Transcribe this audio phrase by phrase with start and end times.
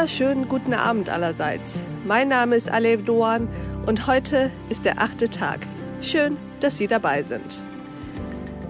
[0.00, 1.84] wunderschönen guten Abend allerseits.
[2.06, 3.50] Mein Name ist Alev Doan
[3.84, 5.60] und heute ist der achte Tag.
[6.00, 7.60] Schön, dass Sie dabei sind.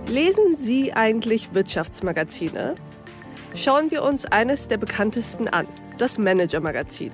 [0.09, 2.75] Lesen Sie eigentlich Wirtschaftsmagazine?
[3.55, 5.69] Schauen wir uns eines der bekanntesten an,
[5.99, 7.13] das Manager-Magazin.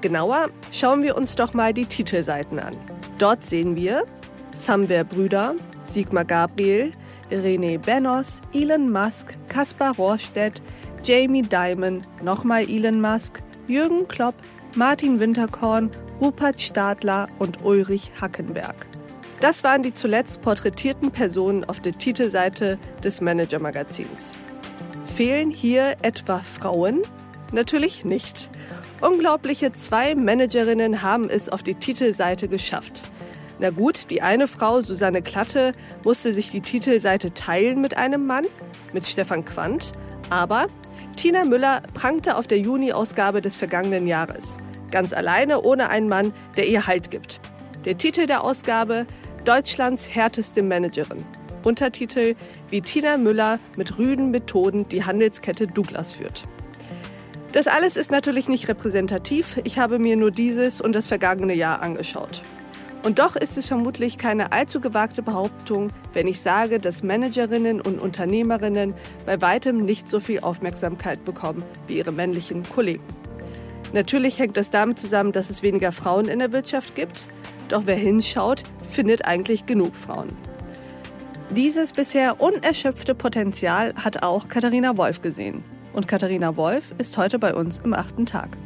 [0.00, 2.74] Genauer schauen wir uns doch mal die Titelseiten an.
[3.20, 4.06] Dort sehen wir
[4.50, 6.90] Samwer Brüder, Sigmar Gabriel,
[7.30, 10.60] René Benos, Elon Musk, Kaspar Rohrstedt,
[11.06, 14.34] Jamie Dimon, nochmal Elon Musk, Jürgen Klopp,
[14.74, 15.88] Martin Winterkorn,
[16.20, 18.74] Rupert Stadler und Ulrich Hackenberg.
[19.38, 24.32] Das waren die zuletzt porträtierten Personen auf der Titelseite des Manager-Magazins.
[25.04, 27.02] Fehlen hier etwa Frauen?
[27.52, 28.50] Natürlich nicht.
[29.00, 33.04] Unglaubliche zwei Managerinnen haben es auf die Titelseite geschafft.
[33.60, 35.70] Na gut, die eine Frau, Susanne Klatte,
[36.04, 38.46] musste sich die Titelseite teilen mit einem Mann,
[38.92, 39.92] mit Stefan Quandt,
[40.30, 40.66] aber
[41.16, 44.58] Tina Müller prangte auf der Juni-Ausgabe des vergangenen Jahres.
[44.90, 47.40] Ganz alleine, ohne einen Mann, der ihr Halt gibt.
[47.86, 49.06] Der Titel der Ausgabe
[49.46, 51.24] Deutschlands härteste Managerin.
[51.64, 52.34] Untertitel
[52.68, 56.42] Wie Tina Müller mit rüden Methoden die Handelskette Douglas führt.
[57.52, 59.58] Das alles ist natürlich nicht repräsentativ.
[59.64, 62.42] Ich habe mir nur dieses und das vergangene Jahr angeschaut.
[63.06, 68.00] Und doch ist es vermutlich keine allzu gewagte Behauptung, wenn ich sage, dass Managerinnen und
[68.00, 73.04] Unternehmerinnen bei weitem nicht so viel Aufmerksamkeit bekommen wie ihre männlichen Kollegen.
[73.92, 77.28] Natürlich hängt das damit zusammen, dass es weniger Frauen in der Wirtschaft gibt.
[77.68, 80.32] Doch wer hinschaut, findet eigentlich genug Frauen.
[81.50, 85.62] Dieses bisher unerschöpfte Potenzial hat auch Katharina Wolf gesehen.
[85.92, 88.58] Und Katharina Wolf ist heute bei uns im achten Tag.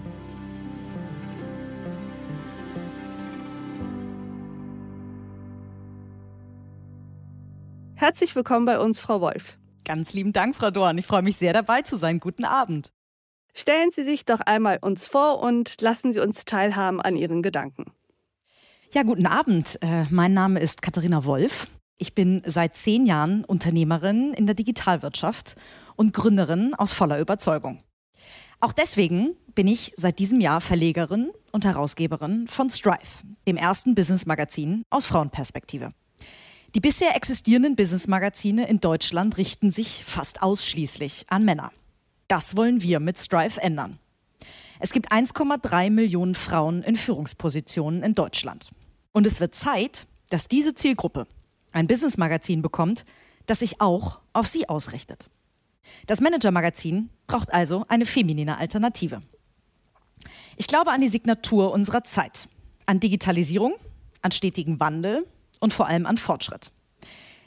[8.00, 9.58] Herzlich willkommen bei uns, Frau Wolf.
[9.84, 10.96] Ganz lieben Dank, Frau Dorn.
[10.96, 12.18] Ich freue mich sehr dabei zu sein.
[12.18, 12.94] Guten Abend.
[13.52, 17.92] Stellen Sie sich doch einmal uns vor und lassen Sie uns teilhaben an Ihren Gedanken.
[18.94, 19.78] Ja, guten Abend.
[19.82, 21.68] Äh, mein Name ist Katharina Wolf.
[21.98, 25.56] Ich bin seit zehn Jahren Unternehmerin in der Digitalwirtschaft
[25.94, 27.84] und Gründerin aus voller Überzeugung.
[28.60, 34.84] Auch deswegen bin ich seit diesem Jahr Verlegerin und Herausgeberin von Strive, dem ersten Business-Magazin
[34.88, 35.92] aus Frauenperspektive.
[36.76, 41.72] Die bisher existierenden Business-Magazine in Deutschland richten sich fast ausschließlich an Männer.
[42.28, 43.98] Das wollen wir mit Strive ändern.
[44.78, 48.70] Es gibt 1,3 Millionen Frauen in Führungspositionen in Deutschland.
[49.10, 51.26] Und es wird Zeit, dass diese Zielgruppe
[51.72, 53.04] ein Business-Magazin bekommt,
[53.46, 55.28] das sich auch auf sie ausrichtet.
[56.06, 59.18] Das Manager-Magazin braucht also eine feminine Alternative.
[60.56, 62.48] Ich glaube an die Signatur unserer Zeit,
[62.86, 63.74] an Digitalisierung,
[64.22, 65.26] an stetigen Wandel
[65.60, 66.72] und vor allem an Fortschritt.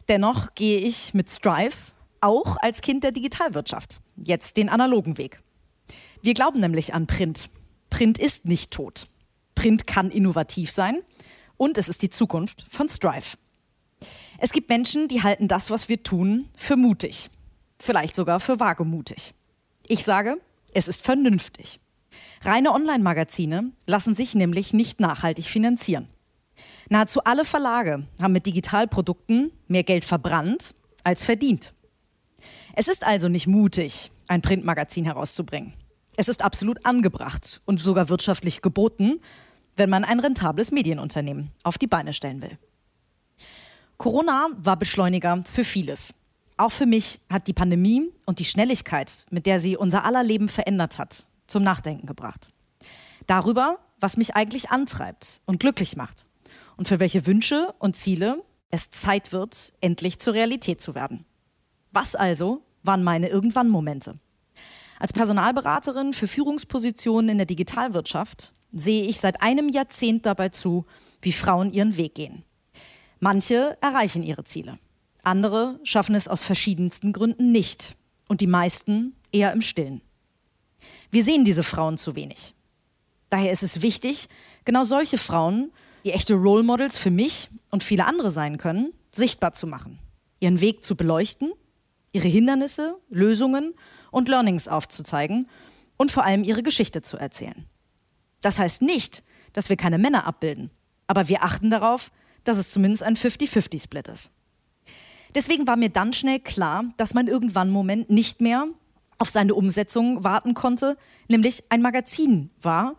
[0.07, 1.75] Dennoch gehe ich mit Strive
[2.21, 5.41] auch als Kind der Digitalwirtschaft jetzt den analogen Weg.
[6.21, 7.49] Wir glauben nämlich an Print.
[7.89, 9.07] Print ist nicht tot.
[9.55, 11.01] Print kann innovativ sein
[11.57, 13.37] und es ist die Zukunft von Strive.
[14.37, 17.29] Es gibt Menschen, die halten das, was wir tun, für mutig.
[17.79, 19.33] Vielleicht sogar für wagemutig.
[19.87, 20.37] Ich sage,
[20.73, 21.79] es ist vernünftig.
[22.41, 26.07] Reine Online-Magazine lassen sich nämlich nicht nachhaltig finanzieren.
[26.89, 31.73] Nahezu alle Verlage haben mit Digitalprodukten mehr Geld verbrannt als verdient.
[32.75, 35.73] Es ist also nicht mutig, ein Printmagazin herauszubringen.
[36.15, 39.19] Es ist absolut angebracht und sogar wirtschaftlich geboten,
[39.75, 42.57] wenn man ein rentables Medienunternehmen auf die Beine stellen will.
[43.97, 46.13] Corona war Beschleuniger für vieles.
[46.57, 50.49] Auch für mich hat die Pandemie und die Schnelligkeit, mit der sie unser aller Leben
[50.49, 52.49] verändert hat, zum Nachdenken gebracht.
[53.25, 56.25] Darüber, was mich eigentlich antreibt und glücklich macht
[56.77, 61.25] und für welche Wünsche und Ziele es Zeit wird, endlich zur Realität zu werden.
[61.91, 64.19] Was also waren meine Irgendwann-Momente?
[64.99, 70.85] Als Personalberaterin für Führungspositionen in der Digitalwirtschaft sehe ich seit einem Jahrzehnt dabei zu,
[71.21, 72.43] wie Frauen ihren Weg gehen.
[73.19, 74.79] Manche erreichen ihre Ziele,
[75.23, 77.95] andere schaffen es aus verschiedensten Gründen nicht
[78.27, 80.01] und die meisten eher im Stillen.
[81.11, 82.53] Wir sehen diese Frauen zu wenig.
[83.29, 84.27] Daher ist es wichtig,
[84.65, 85.71] genau solche Frauen
[86.03, 89.99] die echte Role Models für mich und viele andere sein können, sichtbar zu machen,
[90.39, 91.51] ihren Weg zu beleuchten,
[92.11, 93.73] ihre Hindernisse, Lösungen
[94.11, 95.47] und Learnings aufzuzeigen
[95.97, 97.65] und vor allem ihre Geschichte zu erzählen.
[98.41, 99.23] Das heißt nicht,
[99.53, 100.69] dass wir keine Männer abbilden,
[101.07, 102.11] aber wir achten darauf,
[102.43, 104.29] dass es zumindest ein 50-50-Split ist.
[105.33, 108.67] Deswegen war mir dann schnell klar, dass man irgendwann einen Moment nicht mehr
[109.17, 110.97] auf seine Umsetzung warten konnte,
[111.27, 112.97] nämlich ein Magazin war,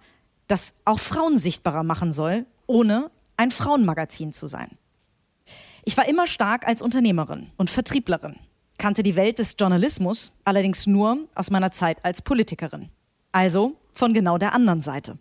[0.49, 4.78] das auch Frauen sichtbarer machen soll ohne ein Frauenmagazin zu sein.
[5.84, 8.37] Ich war immer stark als Unternehmerin und Vertrieblerin,
[8.78, 12.88] kannte die Welt des Journalismus allerdings nur aus meiner Zeit als Politikerin.
[13.32, 15.19] Also von genau der anderen Seite.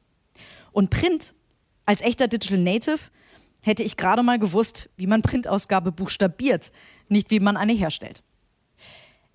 [0.72, 1.34] Und Print,
[1.86, 3.00] als echter Digital Native,
[3.62, 6.72] hätte ich gerade mal gewusst, wie man Printausgabe buchstabiert,
[7.10, 8.24] nicht wie man eine herstellt.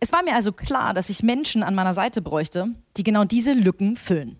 [0.00, 3.52] Es war mir also klar, dass ich Menschen an meiner Seite bräuchte, die genau diese
[3.52, 4.36] Lücken füllen.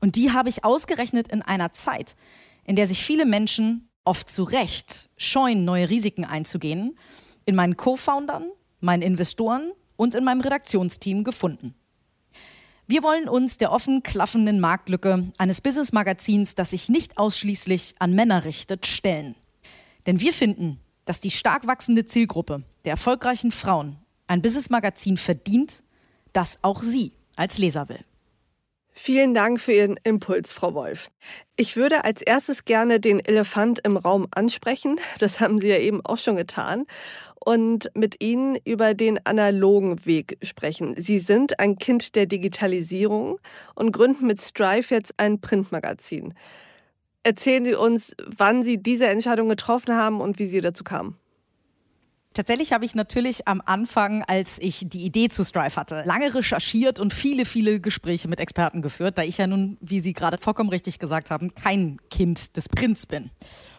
[0.00, 2.16] Und die habe ich ausgerechnet in einer Zeit,
[2.64, 6.98] in der sich viele Menschen oft zu Recht scheuen, neue Risiken einzugehen,
[7.44, 8.50] in meinen Co-Foundern,
[8.80, 11.74] meinen Investoren und in meinem Redaktionsteam gefunden.
[12.86, 18.44] Wir wollen uns der offen klaffenden Marktlücke eines Business-Magazins, das sich nicht ausschließlich an Männer
[18.44, 19.36] richtet, stellen.
[20.06, 25.82] Denn wir finden, dass die stark wachsende Zielgruppe der erfolgreichen Frauen ein Business-Magazin verdient,
[26.32, 28.04] das auch sie als Leser will.
[28.94, 31.10] Vielen Dank für Ihren Impuls, Frau Wolf.
[31.56, 35.00] Ich würde als erstes gerne den Elefant im Raum ansprechen.
[35.18, 36.84] Das haben Sie ja eben auch schon getan.
[37.44, 40.94] Und mit Ihnen über den analogen Weg sprechen.
[40.96, 43.40] Sie sind ein Kind der Digitalisierung
[43.74, 46.34] und gründen mit Strive jetzt ein Printmagazin.
[47.24, 51.16] Erzählen Sie uns, wann Sie diese Entscheidung getroffen haben und wie Sie dazu kamen.
[52.34, 56.98] Tatsächlich habe ich natürlich am Anfang, als ich die Idee zu Strive hatte, lange recherchiert
[56.98, 60.70] und viele, viele Gespräche mit Experten geführt, da ich ja nun, wie Sie gerade vollkommen
[60.70, 63.30] richtig gesagt haben, kein Kind des Prinz bin.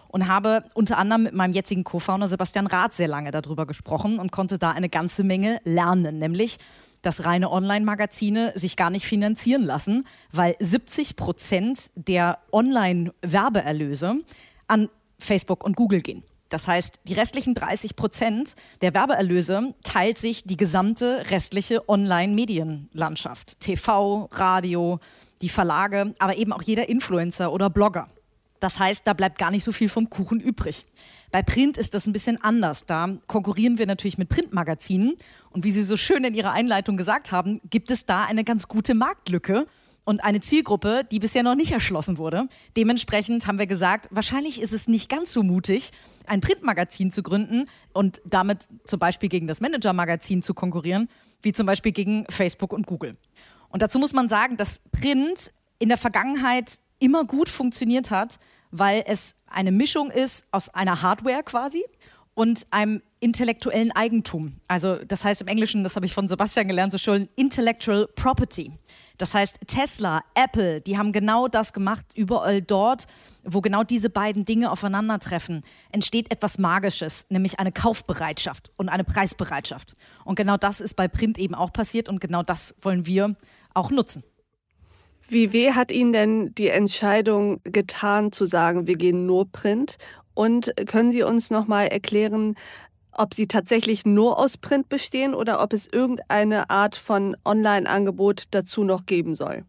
[0.07, 4.31] Und habe unter anderem mit meinem jetzigen Co-Founder Sebastian Rath sehr lange darüber gesprochen und
[4.31, 6.59] konnte da eine ganze Menge lernen, nämlich
[7.01, 14.21] dass reine Online-Magazine sich gar nicht finanzieren lassen, weil 70 Prozent der Online-Werbeerlöse
[14.67, 14.89] an
[15.19, 16.23] Facebook und Google gehen.
[16.53, 18.53] Das heißt, die restlichen 30 Prozent
[18.83, 23.59] der Werbeerlöse teilt sich die gesamte restliche Online-Medienlandschaft.
[23.59, 24.99] TV, Radio,
[25.41, 28.07] die Verlage, aber eben auch jeder Influencer oder Blogger.
[28.59, 30.85] Das heißt, da bleibt gar nicht so viel vom Kuchen übrig.
[31.31, 32.85] Bei Print ist das ein bisschen anders.
[32.85, 35.15] Da konkurrieren wir natürlich mit Printmagazinen.
[35.49, 38.67] Und wie Sie so schön in Ihrer Einleitung gesagt haben, gibt es da eine ganz
[38.67, 39.65] gute Marktlücke
[40.05, 42.47] und eine Zielgruppe, die bisher noch nicht erschlossen wurde.
[42.75, 45.91] Dementsprechend haben wir gesagt, wahrscheinlich ist es nicht ganz so mutig,
[46.25, 51.09] ein Printmagazin zu gründen und damit zum Beispiel gegen das Manager-Magazin zu konkurrieren,
[51.41, 53.17] wie zum Beispiel gegen Facebook und Google.
[53.69, 58.39] Und dazu muss man sagen, dass Print in der Vergangenheit immer gut funktioniert hat,
[58.71, 61.83] weil es eine Mischung ist aus einer Hardware quasi
[62.35, 64.59] und einem intellektuellen Eigentum.
[64.67, 68.71] Also das heißt im Englischen, das habe ich von Sebastian gelernt, so schön Intellectual Property.
[69.17, 72.05] Das heißt, Tesla, Apple, die haben genau das gemacht.
[72.15, 73.05] Überall dort,
[73.43, 79.95] wo genau diese beiden Dinge aufeinandertreffen, entsteht etwas Magisches, nämlich eine Kaufbereitschaft und eine Preisbereitschaft.
[80.25, 83.35] Und genau das ist bei Print eben auch passiert und genau das wollen wir
[83.73, 84.23] auch nutzen.
[85.29, 89.97] Wie weh hat Ihnen denn die Entscheidung getan, zu sagen, wir gehen nur Print?
[90.33, 92.55] Und können Sie uns noch mal erklären,
[93.15, 98.83] ob sie tatsächlich nur aus Print bestehen oder ob es irgendeine Art von Online-Angebot dazu
[98.83, 99.65] noch geben soll.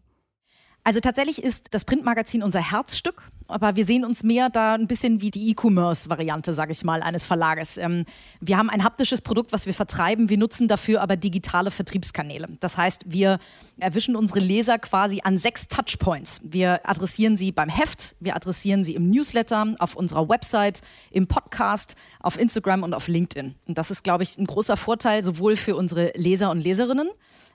[0.83, 5.21] Also tatsächlich ist das Printmagazin unser Herzstück, aber wir sehen uns mehr da ein bisschen
[5.21, 7.77] wie die E-Commerce-Variante, sage ich mal, eines Verlages.
[7.77, 8.05] Ähm,
[8.39, 12.47] wir haben ein haptisches Produkt, was wir vertreiben, wir nutzen dafür aber digitale Vertriebskanäle.
[12.59, 13.39] Das heißt, wir
[13.79, 16.41] erwischen unsere Leser quasi an sechs Touchpoints.
[16.43, 20.81] Wir adressieren sie beim Heft, wir adressieren sie im Newsletter, auf unserer Website,
[21.11, 23.55] im Podcast, auf Instagram und auf LinkedIn.
[23.67, 27.09] Und das ist, glaube ich, ein großer Vorteil sowohl für unsere Leser und Leserinnen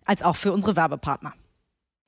[0.05, 1.35] als auch für unsere Werbepartner.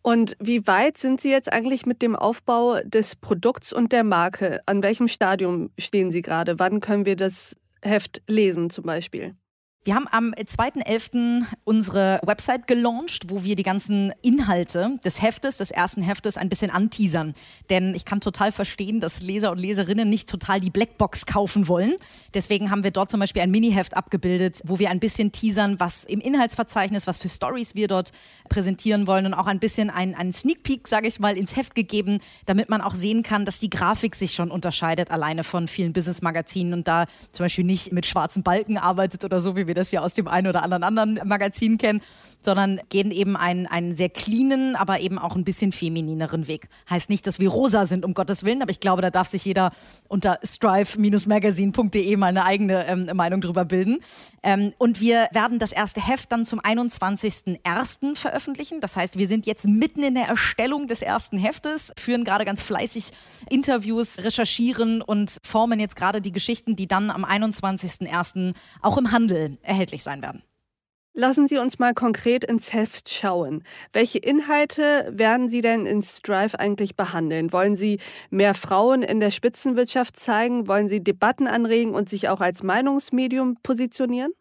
[0.02, 4.60] Und wie weit sind Sie jetzt eigentlich mit dem Aufbau des Produkts und der Marke?
[4.66, 6.58] An welchem Stadium stehen Sie gerade?
[6.58, 9.36] Wann können wir das Heft lesen zum Beispiel?
[9.84, 11.42] Wir haben am 2.11.
[11.64, 16.70] unsere Website gelauncht, wo wir die ganzen Inhalte des Heftes, des ersten Heftes, ein bisschen
[16.70, 17.32] anteasern.
[17.68, 21.96] Denn ich kann total verstehen, dass Leser und Leserinnen nicht total die Blackbox kaufen wollen.
[22.32, 26.04] Deswegen haben wir dort zum Beispiel ein Mini-Heft abgebildet, wo wir ein bisschen teasern, was
[26.04, 28.12] im Inhaltsverzeichnis, was für Stories wir dort
[28.48, 31.74] präsentieren wollen und auch ein bisschen einen, einen Sneak Peek, sage ich mal, ins Heft
[31.74, 35.92] gegeben, damit man auch sehen kann, dass die Grafik sich schon unterscheidet, alleine von vielen
[35.92, 39.74] Business-Magazinen und da zum Beispiel nicht mit schwarzen Balken arbeitet oder so, wie wir wir
[39.74, 42.02] das ja aus dem einen oder anderen anderen Magazin kennen,
[42.44, 46.68] sondern gehen eben einen, einen sehr cleanen, aber eben auch ein bisschen feminineren Weg.
[46.90, 49.44] Heißt nicht, dass wir rosa sind, um Gottes Willen, aber ich glaube, da darf sich
[49.44, 49.72] jeder
[50.08, 54.00] unter strive-magazine.de mal eine eigene ähm, Meinung drüber bilden.
[54.42, 58.16] Ähm, und wir werden das erste Heft dann zum 21.01.
[58.16, 58.80] veröffentlichen.
[58.80, 62.60] Das heißt, wir sind jetzt mitten in der Erstellung des ersten Heftes, führen gerade ganz
[62.60, 63.12] fleißig
[63.48, 68.54] Interviews, recherchieren und formen jetzt gerade die Geschichten, die dann am 21.01.
[68.80, 70.42] auch im Handel erhältlich sein werden.
[71.14, 73.64] Lassen Sie uns mal konkret ins Heft schauen.
[73.92, 77.52] Welche Inhalte werden Sie denn in Strive eigentlich behandeln?
[77.52, 77.98] Wollen Sie
[78.30, 80.68] mehr Frauen in der Spitzenwirtschaft zeigen?
[80.68, 84.32] Wollen Sie Debatten anregen und sich auch als Meinungsmedium positionieren?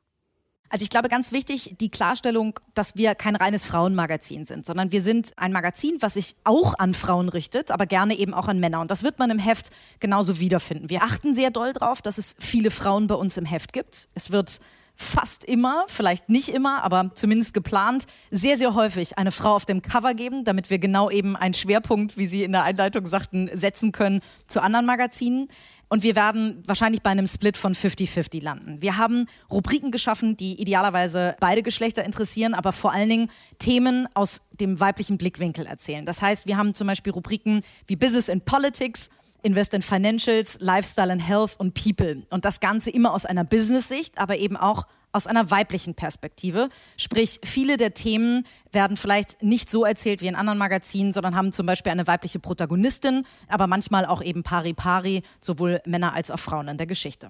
[0.70, 5.02] Also ich glaube ganz wichtig die Klarstellung, dass wir kein reines Frauenmagazin sind, sondern wir
[5.02, 8.80] sind ein Magazin, was sich auch an Frauen richtet, aber gerne eben auch an Männer.
[8.80, 10.90] Und das wird man im Heft genauso wiederfinden.
[10.90, 14.08] Wir achten sehr doll darauf, dass es viele Frauen bei uns im Heft gibt.
[14.16, 14.62] Es wird
[15.02, 19.82] fast immer, vielleicht nicht immer, aber zumindest geplant, sehr, sehr häufig eine Frau auf dem
[19.82, 23.92] Cover geben, damit wir genau eben einen Schwerpunkt, wie Sie in der Einleitung sagten, setzen
[23.92, 25.48] können zu anderen Magazinen.
[25.90, 28.82] Und wir werden wahrscheinlich bei einem Split von 50-50 landen.
[28.82, 34.42] Wir haben Rubriken geschaffen, die idealerweise beide Geschlechter interessieren, aber vor allen Dingen Themen aus
[34.52, 36.06] dem weiblichen Blickwinkel erzählen.
[36.06, 39.10] Das heißt, wir haben zum Beispiel Rubriken wie Business and Politics,
[39.44, 42.24] Invest in Financials, Lifestyle and Health und People.
[42.30, 46.70] Und das Ganze immer aus einer Business-Sicht, aber eben auch aus einer weiblichen Perspektive.
[46.98, 51.52] Sprich, viele der Themen werden vielleicht nicht so erzählt wie in anderen Magazinen, sondern haben
[51.52, 56.40] zum Beispiel eine weibliche Protagonistin, aber manchmal auch eben pari pari, sowohl Männer als auch
[56.40, 57.30] Frauen in der Geschichte.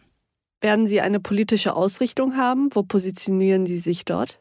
[0.59, 2.69] Werden Sie eine politische Ausrichtung haben?
[2.73, 4.40] Wo positionieren Sie sich dort?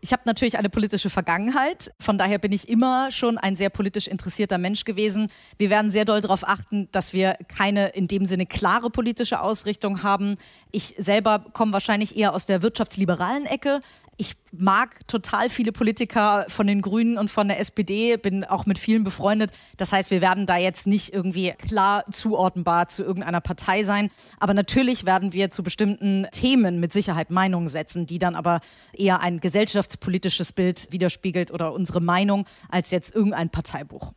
[0.00, 1.90] Ich habe natürlich eine politische Vergangenheit.
[1.98, 5.30] Von daher bin ich immer schon ein sehr politisch interessierter Mensch gewesen.
[5.58, 10.02] Wir werden sehr doll darauf achten, dass wir keine in dem Sinne klare politische Ausrichtung
[10.02, 10.36] haben.
[10.70, 13.80] Ich selber komme wahrscheinlich eher aus der wirtschaftsliberalen Ecke.
[14.18, 18.78] Ich mag total viele Politiker von den Grünen und von der SPD, bin auch mit
[18.78, 19.50] vielen befreundet.
[19.76, 24.10] Das heißt, wir werden da jetzt nicht irgendwie klar zuordnenbar zu irgendeiner Partei sein.
[24.40, 28.60] Aber natürlich werden wir zu bestimmten Themen mit Sicherheit Meinungen setzen, die dann aber
[28.94, 34.12] eher ein gesellschaftspolitisches Bild widerspiegelt oder unsere Meinung als jetzt irgendein Parteibuch.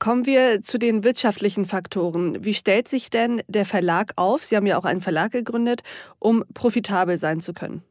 [0.00, 2.42] Kommen wir zu den wirtschaftlichen Faktoren.
[2.44, 4.42] Wie stellt sich denn der Verlag auf?
[4.42, 5.82] Sie haben ja auch einen Verlag gegründet,
[6.18, 7.84] um profitabel sein zu können.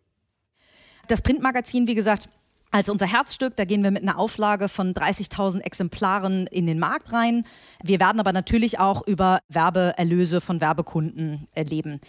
[1.10, 2.30] Das Printmagazin, wie gesagt,
[2.70, 7.12] als unser Herzstück, da gehen wir mit einer Auflage von 30.000 Exemplaren in den Markt
[7.12, 7.46] rein.
[7.84, 12.00] Wir werden aber natürlich auch über Werbeerlöse von Werbekunden erleben.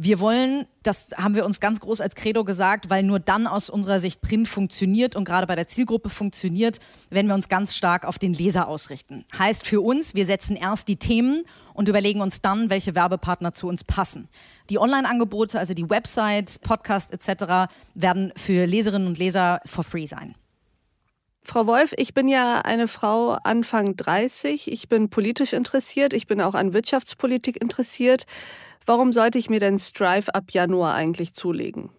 [0.00, 3.68] Wir wollen, das haben wir uns ganz groß als Credo gesagt, weil nur dann aus
[3.68, 6.78] unserer Sicht Print funktioniert und gerade bei der Zielgruppe funktioniert,
[7.10, 9.24] wenn wir uns ganz stark auf den Leser ausrichten.
[9.36, 11.42] Heißt für uns, wir setzen erst die Themen
[11.74, 14.28] und überlegen uns dann, welche Werbepartner zu uns passen.
[14.70, 20.36] Die Online-Angebote, also die Website, Podcast etc., werden für Leserinnen und Leser for free sein.
[21.42, 24.70] Frau Wolf, ich bin ja eine Frau Anfang 30.
[24.70, 26.12] Ich bin politisch interessiert.
[26.12, 28.26] Ich bin auch an Wirtschaftspolitik interessiert.
[28.88, 31.90] Warum sollte ich mir denn Strive ab Januar eigentlich zulegen?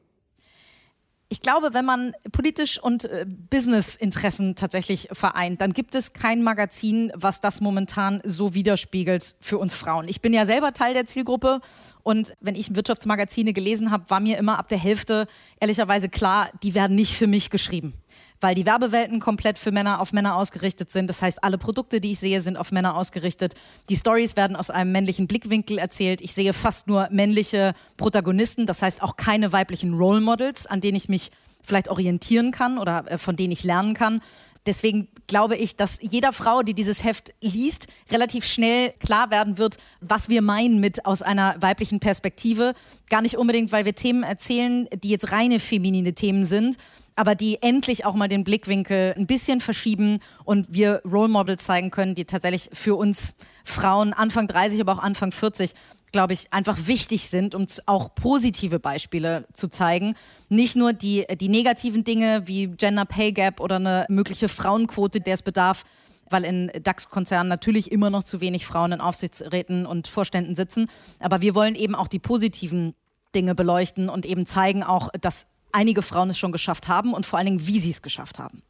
[1.31, 7.11] Ich glaube, wenn man politisch und äh, Business-Interessen tatsächlich vereint, dann gibt es kein Magazin,
[7.13, 10.07] was das momentan so widerspiegelt für uns Frauen.
[10.07, 11.61] Ich bin ja selber Teil der Zielgruppe
[12.01, 15.27] und wenn ich Wirtschaftsmagazine gelesen habe, war mir immer ab der Hälfte
[15.59, 17.93] ehrlicherweise klar, die werden nicht für mich geschrieben
[18.41, 21.07] weil die Werbewelten komplett für Männer auf Männer ausgerichtet sind.
[21.07, 23.53] Das heißt, alle Produkte, die ich sehe, sind auf Männer ausgerichtet.
[23.89, 26.21] Die Stories werden aus einem männlichen Blickwinkel erzählt.
[26.21, 30.97] Ich sehe fast nur männliche Protagonisten, das heißt auch keine weiblichen Role Models, an denen
[30.97, 31.31] ich mich
[31.61, 34.21] vielleicht orientieren kann oder äh, von denen ich lernen kann.
[34.65, 39.77] Deswegen glaube ich, dass jeder Frau, die dieses Heft liest, relativ schnell klar werden wird,
[40.01, 42.73] was wir meinen mit aus einer weiblichen Perspektive.
[43.09, 46.77] Gar nicht unbedingt, weil wir Themen erzählen, die jetzt reine feminine Themen sind,
[47.19, 51.91] aber die endlich auch mal den Blickwinkel ein bisschen verschieben und wir Role Models zeigen
[51.91, 53.35] können, die tatsächlich für uns
[53.65, 55.73] Frauen Anfang 30, aber auch Anfang 40
[56.13, 60.15] glaube ich, einfach wichtig sind, um auch positive Beispiele zu zeigen.
[60.47, 65.35] Nicht nur die, die negativen Dinge wie Gender Pay Gap oder eine mögliche Frauenquote, der
[65.35, 65.83] es bedarf,
[66.29, 70.87] weil in DAX-Konzernen natürlich immer noch zu wenig Frauen in Aufsichtsräten und Vorständen sitzen.
[71.19, 72.95] Aber wir wollen eben auch die positiven
[73.35, 77.37] Dinge beleuchten und eben zeigen auch, dass einige Frauen es schon geschafft haben und vor
[77.37, 78.63] allen Dingen, wie sie es geschafft haben.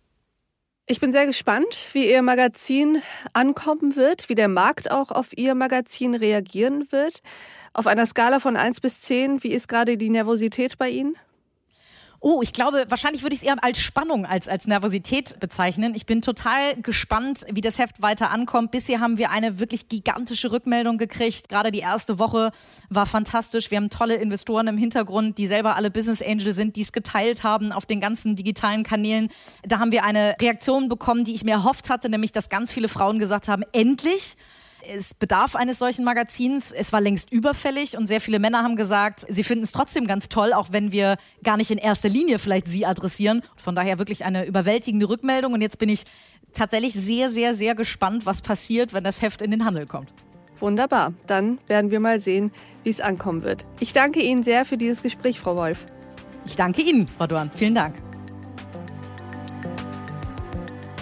[0.91, 3.01] Ich bin sehr gespannt, wie Ihr Magazin
[3.33, 7.21] ankommen wird, wie der Markt auch auf Ihr Magazin reagieren wird.
[7.73, 11.15] Auf einer Skala von 1 bis 10, wie ist gerade die Nervosität bei Ihnen?
[12.21, 15.95] Oh, ich glaube, wahrscheinlich würde ich es eher als Spannung als als Nervosität bezeichnen.
[15.95, 18.71] Ich bin total gespannt, wie das Heft weiter ankommt.
[18.71, 21.47] Bisher haben wir eine wirklich gigantische Rückmeldung gekriegt.
[21.47, 22.51] Gerade die erste Woche
[22.89, 23.71] war fantastisch.
[23.71, 27.43] Wir haben tolle Investoren im Hintergrund, die selber alle Business Angel sind, die es geteilt
[27.43, 29.29] haben auf den ganzen digitalen Kanälen.
[29.63, 32.89] Da haben wir eine Reaktion bekommen, die ich mir erhofft hatte, nämlich dass ganz viele
[32.89, 34.35] Frauen gesagt haben, endlich
[34.87, 36.71] es bedarf eines solchen Magazins.
[36.71, 40.29] Es war längst überfällig und sehr viele Männer haben gesagt, sie finden es trotzdem ganz
[40.29, 43.41] toll, auch wenn wir gar nicht in erster Linie vielleicht sie adressieren.
[43.55, 45.53] Von daher wirklich eine überwältigende Rückmeldung.
[45.53, 46.03] Und jetzt bin ich
[46.53, 50.11] tatsächlich sehr, sehr, sehr gespannt, was passiert, wenn das Heft in den Handel kommt.
[50.59, 51.13] Wunderbar.
[51.27, 52.51] Dann werden wir mal sehen,
[52.83, 53.65] wie es ankommen wird.
[53.79, 55.85] Ich danke Ihnen sehr für dieses Gespräch, Frau Wolf.
[56.45, 57.51] Ich danke Ihnen, Frau Dorn.
[57.55, 58.08] Vielen Dank.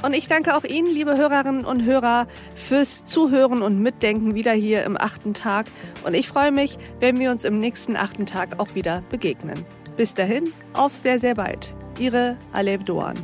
[0.04, 4.84] Und ich danke auch Ihnen, liebe Hörerinnen und Hörer, fürs Zuhören und Mitdenken wieder hier
[4.84, 5.68] im achten Tag.
[6.06, 9.66] Und ich freue mich, wenn wir uns im nächsten achten Tag auch wieder begegnen.
[9.96, 11.74] Bis dahin, auf sehr, sehr bald.
[12.00, 13.16] Ihre Alev Doan.